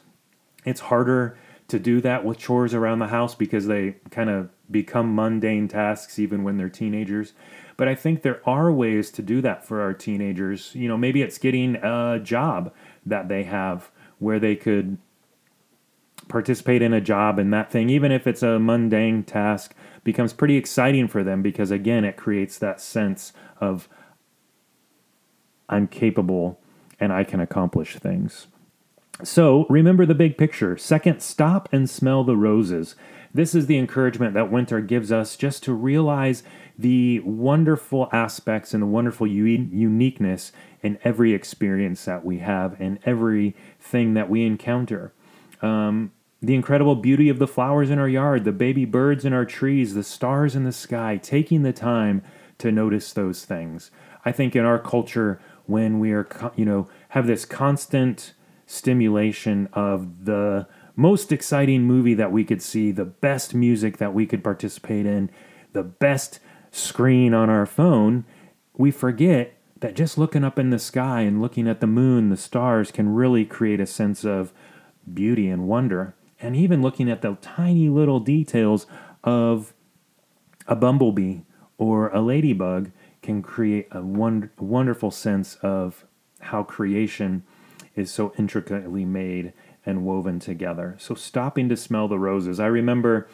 it's 0.65 0.81
harder 0.81 1.37
to 1.71 1.79
do 1.79 2.01
that 2.01 2.23
with 2.23 2.37
chores 2.37 2.73
around 2.73 2.99
the 2.99 3.07
house 3.07 3.35
because 3.35 3.67
they 3.67 3.95
kind 4.11 4.29
of 4.29 4.49
become 4.69 5.15
mundane 5.15 5.67
tasks 5.67 6.19
even 6.19 6.43
when 6.43 6.57
they're 6.57 6.69
teenagers. 6.69 7.33
But 7.77 7.87
I 7.87 7.95
think 7.95 8.21
there 8.21 8.41
are 8.47 8.71
ways 8.71 9.09
to 9.11 9.21
do 9.21 9.41
that 9.41 9.65
for 9.65 9.81
our 9.81 9.93
teenagers. 9.93 10.75
You 10.75 10.87
know, 10.87 10.97
maybe 10.97 11.21
it's 11.21 11.37
getting 11.37 11.77
a 11.77 12.19
job 12.21 12.73
that 13.05 13.27
they 13.27 13.43
have 13.43 13.89
where 14.19 14.39
they 14.39 14.55
could 14.55 14.97
participate 16.27 16.81
in 16.81 16.93
a 16.93 17.01
job 17.01 17.39
and 17.39 17.51
that 17.53 17.71
thing, 17.71 17.89
even 17.89 18.11
if 18.11 18.27
it's 18.27 18.43
a 18.43 18.59
mundane 18.59 19.23
task, 19.23 19.73
becomes 20.03 20.33
pretty 20.33 20.57
exciting 20.57 21.07
for 21.07 21.23
them 21.23 21.41
because, 21.41 21.71
again, 21.71 22.05
it 22.05 22.17
creates 22.17 22.57
that 22.57 22.79
sense 22.79 23.33
of 23.59 23.89
I'm 25.67 25.87
capable 25.87 26.59
and 26.99 27.11
I 27.11 27.23
can 27.23 27.39
accomplish 27.39 27.95
things. 27.95 28.47
So 29.23 29.65
remember 29.69 30.05
the 30.05 30.15
big 30.15 30.37
picture. 30.37 30.77
Second, 30.77 31.21
stop 31.21 31.69
and 31.71 31.89
smell 31.89 32.23
the 32.23 32.35
roses. 32.35 32.95
This 33.33 33.55
is 33.55 33.67
the 33.67 33.77
encouragement 33.77 34.33
that 34.33 34.51
winter 34.51 34.81
gives 34.81 35.11
us 35.11 35.37
just 35.37 35.63
to 35.63 35.73
realize 35.73 36.43
the 36.77 37.19
wonderful 37.21 38.09
aspects 38.11 38.73
and 38.73 38.83
the 38.83 38.87
wonderful 38.87 39.27
u- 39.27 39.45
uniqueness 39.71 40.51
in 40.81 40.99
every 41.03 41.33
experience 41.33 42.03
that 42.05 42.25
we 42.25 42.39
have 42.39 42.79
and 42.79 42.99
everything 43.05 44.15
that 44.15 44.29
we 44.29 44.45
encounter. 44.45 45.13
Um, 45.61 46.11
the 46.41 46.55
incredible 46.55 46.95
beauty 46.95 47.29
of 47.29 47.39
the 47.39 47.47
flowers 47.47 47.89
in 47.89 47.99
our 47.99 48.09
yard, 48.09 48.43
the 48.43 48.51
baby 48.51 48.83
birds 48.83 49.23
in 49.23 49.31
our 49.31 49.45
trees, 49.45 49.93
the 49.93 50.03
stars 50.03 50.55
in 50.55 50.63
the 50.63 50.71
sky, 50.71 51.17
taking 51.21 51.61
the 51.61 51.71
time 51.71 52.23
to 52.57 52.71
notice 52.71 53.13
those 53.13 53.45
things. 53.45 53.91
I 54.25 54.31
think 54.31 54.55
in 54.55 54.65
our 54.65 54.79
culture, 54.79 55.39
when 55.67 55.99
we 55.99 56.11
are, 56.11 56.27
you 56.55 56.65
know, 56.65 56.89
have 57.09 57.27
this 57.27 57.45
constant 57.45 58.33
stimulation 58.71 59.67
of 59.73 60.25
the 60.25 60.65
most 60.95 61.31
exciting 61.31 61.83
movie 61.83 62.13
that 62.13 62.31
we 62.31 62.43
could 62.43 62.61
see, 62.61 62.91
the 62.91 63.05
best 63.05 63.53
music 63.53 63.97
that 63.97 64.13
we 64.13 64.25
could 64.25 64.43
participate 64.43 65.05
in, 65.05 65.29
the 65.73 65.83
best 65.83 66.39
screen 66.71 67.33
on 67.33 67.49
our 67.49 67.65
phone, 67.65 68.23
we 68.77 68.89
forget 68.89 69.53
that 69.81 69.95
just 69.95 70.17
looking 70.17 70.45
up 70.45 70.57
in 70.57 70.69
the 70.69 70.79
sky 70.79 71.21
and 71.21 71.41
looking 71.41 71.67
at 71.67 71.81
the 71.81 71.87
moon, 71.87 72.29
the 72.29 72.37
stars, 72.37 72.91
can 72.91 73.13
really 73.13 73.43
create 73.43 73.81
a 73.81 73.85
sense 73.85 74.23
of 74.23 74.53
beauty 75.11 75.49
and 75.49 75.67
wonder. 75.67 76.15
And 76.39 76.55
even 76.55 76.81
looking 76.81 77.09
at 77.09 77.21
the 77.21 77.37
tiny 77.41 77.89
little 77.89 78.19
details 78.19 78.85
of 79.23 79.73
a 80.65 80.75
bumblebee 80.75 81.39
or 81.77 82.09
a 82.09 82.21
ladybug 82.21 82.91
can 83.21 83.41
create 83.41 83.87
a 83.91 84.01
wonder, 84.01 84.51
wonderful 84.57 85.11
sense 85.11 85.55
of 85.55 86.05
how 86.39 86.63
creation 86.63 87.43
is 87.95 88.11
so 88.11 88.33
intricately 88.37 89.05
made 89.05 89.53
and 89.85 90.05
woven 90.05 90.39
together. 90.39 90.95
So, 90.99 91.15
stopping 91.15 91.69
to 91.69 91.77
smell 91.77 92.07
the 92.07 92.19
roses. 92.19 92.59
I 92.59 92.67
remember 92.67 93.27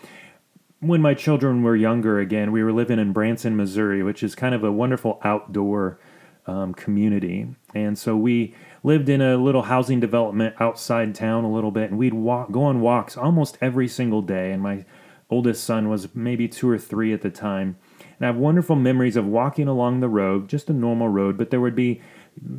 when 0.80 1.02
my 1.02 1.14
children 1.14 1.64
were 1.64 1.76
younger 1.76 2.20
again, 2.20 2.52
we 2.52 2.64
were 2.64 2.72
living 2.72 3.00
in 3.00 3.12
Branson, 3.12 3.56
Missouri, 3.56 4.04
which 4.04 4.22
is 4.22 4.36
kind 4.36 4.54
of 4.54 4.64
a 4.64 4.72
wonderful 4.72 5.20
outdoor 5.24 6.00
um, 6.46 6.74
community. 6.74 7.48
And 7.74 7.98
so 7.98 8.16
we 8.16 8.56
lived 8.84 9.10
in 9.10 9.22
a 9.22 9.38
little 9.38 9.64
housing 9.64 10.00
development 10.00 10.56
outside 10.60 11.14
town 11.16 11.44
a 11.44 11.52
little 11.52 11.72
bit, 11.72 11.90
and 11.90 12.00
we'd 12.00 12.14
walk, 12.14 12.52
go 12.52 12.64
on 12.64 12.80
walks 12.80 13.18
almost 13.18 13.58
every 13.60 13.88
single 13.88 14.22
day. 14.22 14.52
And 14.52 14.62
my 14.62 14.86
oldest 15.30 15.64
son 15.64 15.90
was 15.90 16.16
maybe 16.16 16.48
two 16.48 16.70
or 16.70 16.78
three 16.78 17.12
at 17.12 17.22
the 17.22 17.30
time. 17.30 17.78
And 18.00 18.26
I 18.26 18.28
have 18.28 18.38
wonderful 18.38 18.76
memories 18.76 19.16
of 19.16 19.26
walking 19.26 19.68
along 19.68 20.00
the 20.00 20.10
road, 20.10 20.48
just 20.48 20.70
a 20.70 20.74
normal 20.74 21.10
road, 21.10 21.38
but 21.38 21.50
there 21.50 21.62
would 21.62 21.76
be 21.76 22.02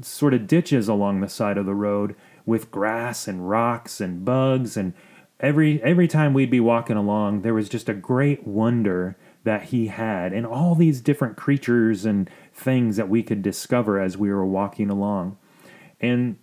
sort 0.01 0.35
of 0.35 0.47
ditches 0.47 0.89
along 0.89 1.21
the 1.21 1.29
side 1.29 1.59
of 1.59 1.67
the 1.67 1.75
road 1.75 2.15
with 2.47 2.71
grass 2.71 3.29
and 3.29 3.49
rocks 3.49 4.01
and 4.01 4.25
bugs 4.25 4.77
and 4.77 4.95
every 5.41 5.83
every 5.83 6.09
time 6.09 6.35
we'd 6.35 6.51
be 6.51 6.61
walking 6.61 6.97
along 6.97 7.43
there 7.43 7.55
was 7.55 7.69
just 7.69 7.89
a 7.89 7.95
great 7.95 8.47
wonder 8.47 9.17
that 9.45 9.65
he 9.65 9.87
had 9.87 10.33
and 10.33 10.47
all 10.47 10.75
these 10.75 11.01
different 11.01 11.37
creatures 11.37 12.05
and 12.05 12.29
things 12.53 12.97
that 12.97 13.09
we 13.09 13.23
could 13.23 13.43
discover 13.43 13.99
as 13.99 14.19
we 14.19 14.31
were 14.31 14.45
walking 14.45 14.91
along. 14.91 15.39
And 16.01 16.37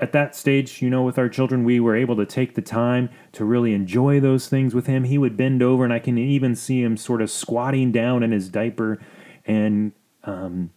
at 0.00 0.10
that 0.10 0.34
stage 0.34 0.82
you 0.82 0.90
know 0.90 1.04
with 1.04 1.18
our 1.18 1.28
children 1.28 1.62
we 1.62 1.78
were 1.78 1.94
able 1.94 2.16
to 2.16 2.26
take 2.26 2.56
the 2.56 2.62
time 2.62 3.08
to 3.30 3.44
really 3.44 3.72
enjoy 3.72 4.18
those 4.18 4.48
things 4.48 4.74
with 4.74 4.86
him. 4.86 5.04
He 5.04 5.18
would 5.18 5.36
bend 5.36 5.62
over 5.62 5.84
and 5.84 5.92
i 5.92 6.00
can 6.00 6.18
even 6.18 6.56
see 6.56 6.82
him 6.82 6.96
sort 6.96 7.22
of 7.22 7.30
squatting 7.30 7.92
down 7.92 8.22
in 8.22 8.32
his 8.32 8.48
diaper 8.48 9.00
and 9.46 9.92
um, 10.24 10.70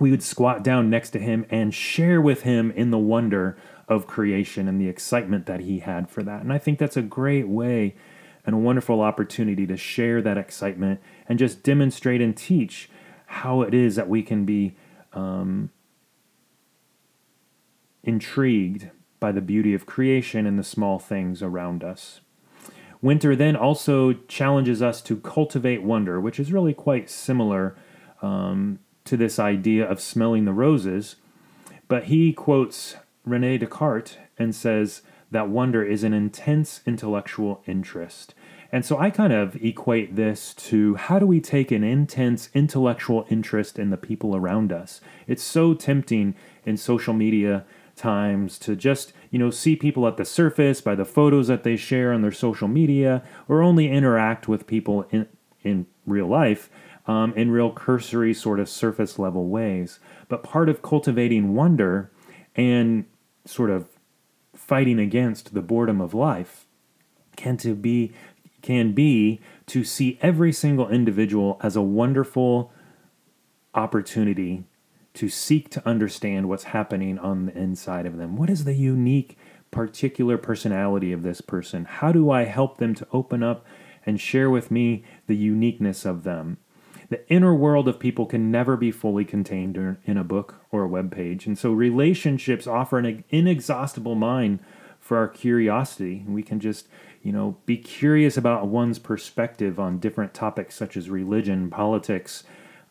we 0.00 0.10
would 0.10 0.22
squat 0.22 0.64
down 0.64 0.88
next 0.90 1.10
to 1.10 1.18
him 1.18 1.44
and 1.50 1.74
share 1.74 2.20
with 2.20 2.42
him 2.42 2.70
in 2.72 2.90
the 2.90 2.98
wonder 2.98 3.56
of 3.86 4.06
creation 4.06 4.66
and 4.66 4.80
the 4.80 4.88
excitement 4.88 5.44
that 5.44 5.60
he 5.60 5.80
had 5.80 6.10
for 6.10 6.22
that. 6.22 6.40
And 6.40 6.52
I 6.52 6.58
think 6.58 6.78
that's 6.78 6.96
a 6.96 7.02
great 7.02 7.46
way 7.46 7.94
and 8.46 8.54
a 8.54 8.58
wonderful 8.58 9.02
opportunity 9.02 9.66
to 9.66 9.76
share 9.76 10.22
that 10.22 10.38
excitement 10.38 11.00
and 11.28 11.38
just 11.38 11.62
demonstrate 11.62 12.22
and 12.22 12.34
teach 12.34 12.88
how 13.26 13.60
it 13.60 13.74
is 13.74 13.94
that 13.96 14.08
we 14.08 14.22
can 14.22 14.46
be 14.46 14.74
um, 15.12 15.70
intrigued 18.02 18.90
by 19.20 19.30
the 19.30 19.42
beauty 19.42 19.74
of 19.74 19.84
creation 19.84 20.46
and 20.46 20.58
the 20.58 20.64
small 20.64 20.98
things 20.98 21.42
around 21.42 21.84
us. 21.84 22.22
Winter 23.02 23.36
then 23.36 23.54
also 23.54 24.14
challenges 24.14 24.80
us 24.80 25.02
to 25.02 25.16
cultivate 25.16 25.82
wonder, 25.82 26.18
which 26.18 26.40
is 26.40 26.52
really 26.52 26.72
quite 26.72 27.10
similar 27.10 27.76
um, 28.22 28.78
to 29.10 29.16
this 29.16 29.40
idea 29.40 29.84
of 29.84 30.00
smelling 30.00 30.44
the 30.44 30.52
roses. 30.52 31.16
But 31.88 32.04
he 32.04 32.32
quotes 32.32 32.94
Rene 33.24 33.58
Descartes 33.58 34.16
and 34.38 34.54
says 34.54 35.02
that 35.32 35.48
wonder 35.48 35.84
is 35.84 36.04
an 36.04 36.14
intense 36.14 36.80
intellectual 36.86 37.60
interest. 37.66 38.34
And 38.70 38.84
so 38.84 39.00
I 39.00 39.10
kind 39.10 39.32
of 39.32 39.56
equate 39.56 40.14
this 40.14 40.54
to 40.54 40.94
how 40.94 41.18
do 41.18 41.26
we 41.26 41.40
take 41.40 41.72
an 41.72 41.82
intense 41.82 42.50
intellectual 42.54 43.26
interest 43.28 43.80
in 43.80 43.90
the 43.90 43.96
people 43.96 44.36
around 44.36 44.72
us? 44.72 45.00
It's 45.26 45.42
so 45.42 45.74
tempting 45.74 46.36
in 46.64 46.76
social 46.76 47.12
media 47.12 47.64
times 47.96 48.60
to 48.60 48.76
just, 48.76 49.12
you 49.32 49.40
know, 49.40 49.50
see 49.50 49.74
people 49.74 50.06
at 50.06 50.18
the 50.18 50.24
surface 50.24 50.80
by 50.80 50.94
the 50.94 51.04
photos 51.04 51.48
that 51.48 51.64
they 51.64 51.74
share 51.74 52.12
on 52.12 52.22
their 52.22 52.30
social 52.30 52.68
media 52.68 53.24
or 53.48 53.60
only 53.60 53.90
interact 53.90 54.46
with 54.46 54.68
people 54.68 55.04
in 55.10 55.26
in 55.62 55.86
real 56.06 56.26
life 56.26 56.70
um, 57.10 57.34
in 57.34 57.50
real 57.50 57.72
cursory 57.72 58.32
sort 58.32 58.60
of 58.60 58.68
surface 58.68 59.18
level 59.18 59.48
ways. 59.48 59.98
But 60.28 60.44
part 60.44 60.68
of 60.68 60.80
cultivating 60.80 61.56
wonder 61.56 62.12
and 62.54 63.04
sort 63.44 63.70
of 63.70 63.88
fighting 64.54 65.00
against 65.00 65.52
the 65.52 65.60
boredom 65.60 66.00
of 66.00 66.14
life 66.14 66.66
can 67.34 67.56
to 67.56 67.74
be 67.74 68.12
can 68.62 68.92
be 68.92 69.40
to 69.66 69.82
see 69.82 70.20
every 70.22 70.52
single 70.52 70.88
individual 70.88 71.58
as 71.62 71.74
a 71.74 71.82
wonderful 71.82 72.72
opportunity 73.74 74.62
to 75.14 75.28
seek 75.28 75.68
to 75.70 75.88
understand 75.88 76.48
what's 76.48 76.64
happening 76.64 77.18
on 77.18 77.46
the 77.46 77.58
inside 77.58 78.06
of 78.06 78.18
them. 78.18 78.36
What 78.36 78.50
is 78.50 78.62
the 78.62 78.74
unique 78.74 79.36
particular 79.72 80.38
personality 80.38 81.10
of 81.10 81.24
this 81.24 81.40
person? 81.40 81.86
How 81.86 82.12
do 82.12 82.30
I 82.30 82.44
help 82.44 82.76
them 82.76 82.94
to 82.94 83.06
open 83.12 83.42
up 83.42 83.66
and 84.06 84.20
share 84.20 84.48
with 84.48 84.70
me 84.70 85.02
the 85.26 85.36
uniqueness 85.36 86.04
of 86.04 86.22
them? 86.22 86.58
The 87.10 87.28
inner 87.28 87.54
world 87.54 87.88
of 87.88 87.98
people 87.98 88.24
can 88.24 88.50
never 88.50 88.76
be 88.76 88.92
fully 88.92 89.24
contained 89.24 89.76
in 90.04 90.16
a 90.16 90.24
book 90.24 90.56
or 90.70 90.84
a 90.84 90.88
web 90.88 91.10
page. 91.10 91.44
And 91.44 91.58
so 91.58 91.72
relationships 91.72 92.68
offer 92.68 92.98
an 92.98 93.24
inexhaustible 93.30 94.14
mine 94.14 94.60
for 95.00 95.18
our 95.18 95.26
curiosity. 95.28 96.24
We 96.28 96.44
can 96.44 96.60
just, 96.60 96.86
you 97.22 97.32
know, 97.32 97.56
be 97.66 97.76
curious 97.76 98.36
about 98.36 98.68
one's 98.68 99.00
perspective 99.00 99.80
on 99.80 99.98
different 99.98 100.34
topics 100.34 100.76
such 100.76 100.96
as 100.96 101.10
religion, 101.10 101.68
politics, 101.68 102.44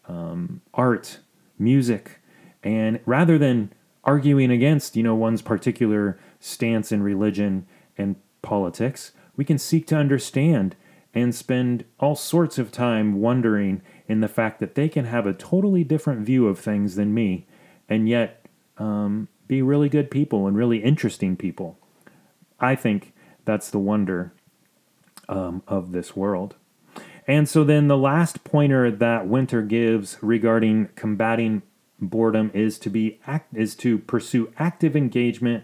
um, 0.07 0.61
art, 0.73 1.19
music. 1.57 2.19
And 2.61 2.99
rather 3.05 3.37
than 3.37 3.71
arguing 4.03 4.51
against, 4.51 4.97
you 4.97 5.03
know, 5.03 5.15
one's 5.15 5.41
particular 5.41 6.19
stance 6.41 6.91
in 6.91 7.03
religion 7.03 7.65
and 7.97 8.17
politics, 8.41 9.13
we 9.37 9.45
can 9.45 9.57
seek 9.57 9.87
to 9.87 9.95
understand 9.95 10.75
and 11.13 11.33
spend 11.33 11.85
all 11.99 12.15
sorts 12.15 12.57
of 12.57 12.71
time 12.71 13.21
wondering 13.21 13.81
in 14.09 14.19
the 14.19 14.27
fact 14.27 14.59
that 14.59 14.75
they 14.75 14.89
can 14.89 15.05
have 15.05 15.25
a 15.25 15.33
totally 15.33 15.85
different 15.85 16.25
view 16.25 16.47
of 16.47 16.59
things 16.59 16.95
than 16.95 17.13
me 17.13 17.45
and 17.87 18.09
yet 18.09 18.45
um, 18.77 19.27
be 19.47 19.61
really 19.61 19.87
good 19.87 20.11
people 20.11 20.47
and 20.47 20.57
really 20.57 20.83
interesting 20.83 21.37
people. 21.37 21.77
I 22.59 22.75
think 22.75 23.13
that's 23.45 23.69
the 23.69 23.79
wonder 23.79 24.33
um, 25.29 25.63
of 25.67 25.91
this 25.91 26.15
world. 26.15 26.55
And 27.27 27.47
so 27.47 27.63
then 27.63 27.87
the 27.87 27.97
last 27.97 28.43
pointer 28.43 28.89
that 28.89 29.27
Winter 29.27 29.61
gives 29.61 30.17
regarding 30.21 30.89
combating 30.95 31.61
boredom 32.01 32.49
is 32.53 32.79
to 32.79 32.89
be 32.89 33.19
act, 33.27 33.53
is 33.55 33.75
to 33.75 33.99
pursue 33.99 34.51
active 34.57 34.95
engagement 34.95 35.63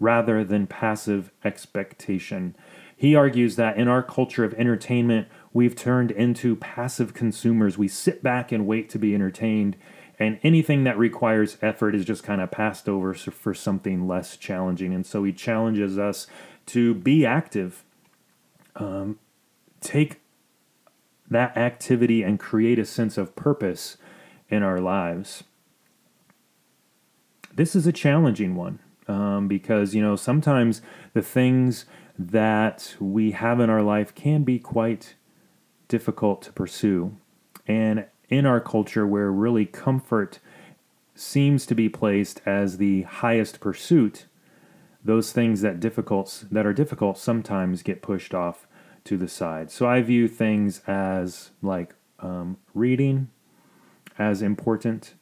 rather 0.00 0.42
than 0.42 0.66
passive 0.66 1.30
expectation. 1.44 2.56
He 2.96 3.14
argues 3.14 3.54
that 3.54 3.76
in 3.76 3.86
our 3.86 4.02
culture 4.02 4.42
of 4.42 4.54
entertainment, 4.54 5.28
we've 5.52 5.74
turned 5.74 6.10
into 6.10 6.56
passive 6.56 7.14
consumers. 7.14 7.78
We 7.78 7.88
sit 7.88 8.22
back 8.22 8.52
and 8.52 8.66
wait 8.66 8.88
to 8.90 8.98
be 8.98 9.14
entertained, 9.14 9.76
and 10.18 10.38
anything 10.42 10.84
that 10.84 10.98
requires 10.98 11.58
effort 11.62 11.94
is 11.94 12.04
just 12.04 12.24
kind 12.24 12.40
of 12.40 12.50
passed 12.50 12.88
over 12.88 13.14
for 13.14 13.54
something 13.54 14.08
less 14.08 14.36
challenging. 14.36 14.92
And 14.92 15.06
so 15.06 15.24
he 15.24 15.32
challenges 15.32 15.98
us 15.98 16.26
to 16.66 16.94
be 16.94 17.24
active, 17.24 17.84
um, 18.76 19.18
take 19.80 20.20
that 21.30 21.56
activity 21.56 22.22
and 22.22 22.40
create 22.40 22.78
a 22.78 22.84
sense 22.84 23.16
of 23.16 23.36
purpose 23.36 23.96
in 24.48 24.62
our 24.62 24.80
lives. 24.80 25.44
This 27.54 27.76
is 27.76 27.86
a 27.86 27.92
challenging 27.92 28.54
one 28.54 28.78
um, 29.06 29.48
because, 29.48 29.94
you 29.94 30.02
know, 30.02 30.16
sometimes 30.16 30.80
the 31.12 31.22
things 31.22 31.84
that 32.18 32.96
we 32.98 33.32
have 33.32 33.60
in 33.60 33.70
our 33.70 33.82
life 33.82 34.14
can 34.14 34.42
be 34.42 34.58
quite 34.58 35.14
difficult 35.88 36.42
to 36.42 36.52
pursue. 36.52 37.16
And 37.66 38.06
in 38.28 38.46
our 38.46 38.60
culture, 38.60 39.06
where 39.06 39.32
really 39.32 39.66
comfort 39.66 40.38
seems 41.14 41.66
to 41.66 41.74
be 41.74 41.88
placed 41.88 42.40
as 42.46 42.76
the 42.76 43.02
highest 43.02 43.60
pursuit, 43.60 44.26
those 45.04 45.32
things 45.32 45.62
that 45.62 45.80
difficult 45.80 46.44
that 46.50 46.66
are 46.66 46.72
difficult 46.72 47.18
sometimes 47.18 47.82
get 47.82 48.02
pushed 48.02 48.34
off 48.34 48.66
to 49.04 49.16
the 49.16 49.28
side. 49.28 49.70
So 49.70 49.86
I 49.86 50.02
view 50.02 50.28
things 50.28 50.82
as 50.86 51.50
like 51.62 51.94
um, 52.20 52.58
reading 52.74 53.28
as 54.18 54.42
important. 54.42 55.14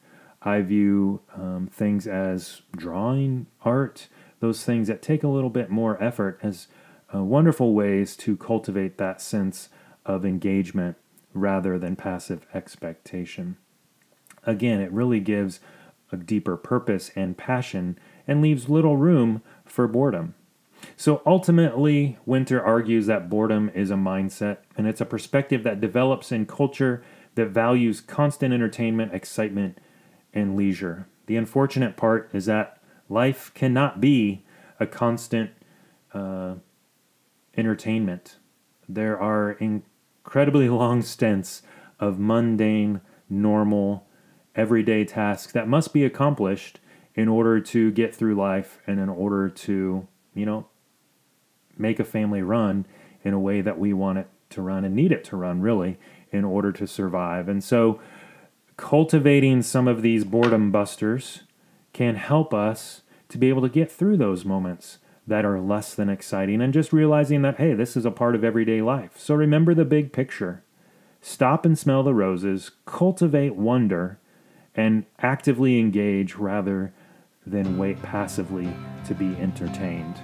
I 0.43 0.61
view 0.63 1.21
um, 1.35 1.69
things 1.73 2.07
as 2.07 2.63
drawing, 2.77 3.47
art, 3.63 4.09
those 4.41 4.65
things 4.65 4.89
that 4.89 5.03
take 5.03 5.23
a 5.23 5.29
little 5.29 5.51
bit 5.51 5.71
more 5.71 6.03
effort 6.03 6.39
as 6.43 6.69
uh, 7.15 7.23
wonderful 7.23 7.75
ways 7.75 8.17
to 8.17 8.37
cultivate 8.37 8.99
that 8.99 9.21
sense 9.21 9.69
of 10.07 10.25
engagement 10.25 10.97
rather 11.35 11.79
than 11.79 11.97
passive 11.97 12.47
expectation. 12.55 13.57
Again, 14.45 14.81
it 14.81 14.93
really 14.93 15.21
gives 15.21 15.61
a 16.13 16.17
deeper 16.17 16.57
purpose 16.57 17.11
and 17.17 17.37
passion 17.37 17.99
and 18.27 18.41
leaves 18.41 18.69
little 18.69 18.97
room 18.97 19.43
for 19.65 19.87
boredom. 19.89 20.35
So 20.97 21.21
ultimately, 21.27 22.19
Winter 22.25 22.65
argues 22.65 23.07
that 23.07 23.29
boredom 23.29 23.71
is 23.75 23.91
a 23.91 23.95
mindset 23.95 24.59
and 24.77 24.87
it's 24.87 25.01
a 25.01 25.07
perspective 25.07 25.63
that 25.65 25.81
develops 25.81 26.31
in 26.31 26.47
culture 26.47 27.03
that 27.35 27.49
values 27.49 28.01
constant 28.01 28.55
entertainment, 28.55 29.13
excitement, 29.13 29.79
and 30.33 30.57
leisure. 30.57 31.07
The 31.27 31.37
unfortunate 31.37 31.97
part 31.97 32.31
is 32.33 32.47
that 32.47 32.79
life 33.09 33.53
cannot 33.55 34.01
be 34.01 34.45
a 34.79 34.87
constant 34.87 35.51
uh, 36.15 36.55
entertainment. 37.57 38.37
There 38.89 39.21
are 39.21 39.53
incredibly 40.27 40.69
long 40.69 41.03
stints 41.03 41.63
of 42.01 42.19
mundane, 42.19 43.01
normal, 43.31 44.05
everyday 44.57 45.05
tasks 45.05 45.53
that 45.53 45.69
must 45.69 45.93
be 45.93 46.05
accomplished 46.05 46.81
in 47.15 47.29
order 47.29 47.61
to 47.61 47.93
get 47.93 48.13
through 48.13 48.35
life 48.35 48.81
and 48.89 48.99
in 48.99 49.09
order 49.09 49.49
to, 49.49 50.07
you 50.35 50.45
know, 50.45 50.67
make 51.79 52.01
a 52.01 52.05
family 52.05 52.43
run 52.43 52.85
in 53.23 53.33
a 53.33 53.39
way 53.39 53.61
that 53.61 53.79
we 53.79 53.93
want 53.93 54.19
it 54.19 54.29
to 54.51 54.61
run 54.61 54.85
and 54.85 54.97
need 54.97 55.13
it 55.13 55.23
to 55.23 55.37
run, 55.37 55.61
really, 55.61 55.97
in 56.33 56.45
order 56.45 56.73
to 56.73 56.87
survive. 56.89 57.49
And 57.49 57.63
so, 57.63 58.01
cultivating 58.77 59.63
some 59.63 59.87
of 59.87 60.03
these 60.03 60.25
boredom 60.25 60.73
busters 60.73 61.45
can 61.93 62.17
help 62.17 62.53
us 62.53 63.03
to 63.29 63.39
be 63.39 63.49
able 63.49 63.63
to 63.63 63.69
get 63.69 63.91
through 63.91 64.17
those 64.17 64.45
moments 64.45 64.99
that 65.27 65.45
are 65.45 65.61
less 65.61 65.95
than 65.95 66.09
exciting 66.09 66.61
and 66.63 66.73
just 66.73 66.93
realizing 66.93 67.43
that, 67.43 67.57
hey, 67.57 67.75
this 67.75 67.97
is 67.97 68.05
a 68.05 68.11
part 68.11 68.35
of 68.35 68.45
everyday 68.45 68.81
life. 68.81 69.19
So, 69.19 69.35
remember 69.35 69.75
the 69.75 69.85
big 69.85 70.13
picture. 70.13 70.63
Stop 71.21 71.67
and 71.67 71.77
smell 71.77 72.03
the 72.03 72.15
roses, 72.15 72.71
cultivate 72.85 73.57
wonder, 73.57 74.19
and 74.75 75.05
actively 75.19 75.81
engage 75.81 76.37
rather 76.37 76.93
than 77.47 77.79
wait 77.79 78.01
passively 78.03 78.73
to 79.07 79.15
be 79.15 79.35
entertained. 79.37 80.21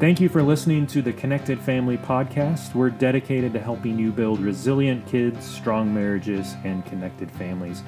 Thank 0.00 0.18
you 0.18 0.30
for 0.30 0.42
listening 0.42 0.86
to 0.86 1.02
the 1.02 1.12
Connected 1.12 1.60
Family 1.60 1.98
Podcast. 1.98 2.74
We're 2.74 2.88
dedicated 2.88 3.52
to 3.52 3.60
helping 3.60 3.98
you 3.98 4.12
build 4.12 4.40
resilient 4.40 5.06
kids, 5.06 5.44
strong 5.44 5.92
marriages, 5.92 6.54
and 6.64 6.86
connected 6.86 7.30
families. 7.30 7.82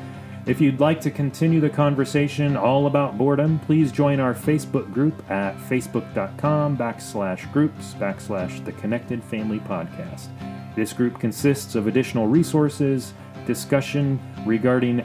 If 0.44 0.60
you'd 0.60 0.78
like 0.78 1.00
to 1.00 1.10
continue 1.10 1.58
the 1.58 1.70
conversation 1.70 2.54
all 2.54 2.86
about 2.86 3.16
boredom, 3.16 3.58
please 3.60 3.90
join 3.90 4.20
our 4.20 4.34
Facebook 4.34 4.92
group 4.92 5.24
at 5.30 5.56
facebook.com 5.56 6.76
backslash 6.76 7.50
groups 7.50 7.94
backslash 7.94 8.62
the 8.66 8.72
Connected 8.72 9.24
Family 9.24 9.60
Podcast. 9.60 10.28
This 10.76 10.92
group 10.92 11.18
consists 11.18 11.76
of 11.76 11.86
additional 11.86 12.26
resources, 12.26 13.14
discussion 13.46 14.20
regarding 14.44 15.02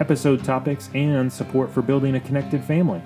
episode 0.00 0.42
topics, 0.42 0.90
and 0.94 1.32
support 1.32 1.70
for 1.70 1.80
building 1.80 2.16
a 2.16 2.20
connected 2.20 2.64
family. 2.64 3.00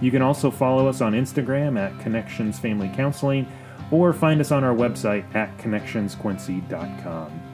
You 0.00 0.10
can 0.10 0.22
also 0.22 0.50
follow 0.50 0.88
us 0.88 1.00
on 1.00 1.12
Instagram 1.12 1.78
at 1.78 1.98
Connections 2.00 2.58
Family 2.58 2.90
Counseling 2.94 3.46
or 3.90 4.12
find 4.12 4.40
us 4.40 4.50
on 4.50 4.64
our 4.64 4.74
website 4.74 5.34
at 5.34 5.56
connectionsquincy.com. 5.58 7.49